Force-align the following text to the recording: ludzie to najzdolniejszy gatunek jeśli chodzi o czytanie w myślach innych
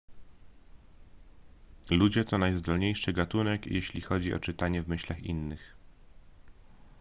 ludzie 1.89 2.23
to 2.25 2.37
najzdolniejszy 2.37 3.13
gatunek 3.13 3.65
jeśli 3.67 4.01
chodzi 4.01 4.33
o 4.33 4.39
czytanie 4.39 4.81
w 4.83 4.87
myślach 4.87 5.23
innych 5.23 5.75